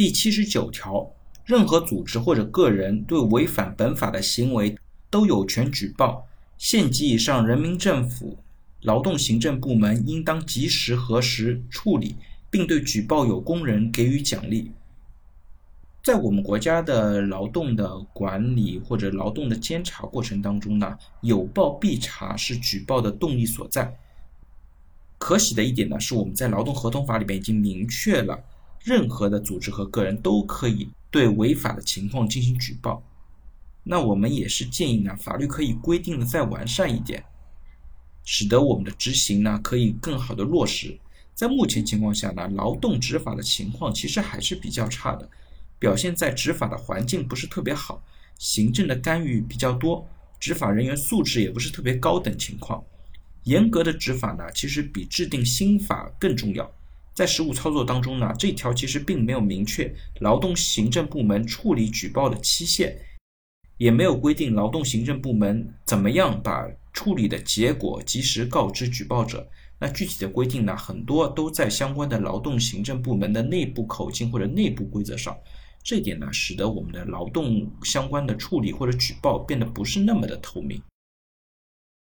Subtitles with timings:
[0.00, 1.12] 第七十九条，
[1.44, 4.74] 任何组织或者个人对违反本法的行为
[5.10, 6.26] 都有权举报，
[6.56, 8.38] 县级以上人民政府
[8.80, 12.16] 劳动行政部门应当及时核实处理，
[12.48, 14.72] 并对举报有功人给予奖励。
[16.02, 23.94] 在我们国家的劳动的管理或者劳动的监察过程当中呢，有报必查是举报的动力所在。
[25.18, 28.42] 可喜的一点呢，是我们在劳动合同法里面已经明确了，
[28.82, 33.02] 任何的组织和个人都可以对违法的情况进行举报。
[33.82, 37.24] 那我们也是建议呢，法律可以规定的再完善一点，
[38.24, 40.98] 使得我们的执行呢可以更好的落实。
[41.34, 45.28] 在目前情况下呢，劳动执法的情况其实还是比较差的。
[45.78, 48.02] 表现在执法的环境不是特别好，
[48.38, 50.06] 行政的干预比较多，
[50.38, 52.84] 执法人员素质也不是特别高等情况。
[53.44, 56.70] 严格的执法呢，其实比制定新法更重要。
[57.20, 62.96] 在实务操作当中呢，这条其实并没有明确劳动行政部门处理举报的期限，
[63.76, 69.46] 也没有规定劳动行政部门怎么样把处理的结果及时告知举报者。
[69.78, 75.36] 那具体的规定呢，很多都在相关的劳动行政部门的内部口径或者内部规则上。
[75.84, 80.80] 这一点呢，使得我们的劳动相关的处理或者举报变得不是那么的透明。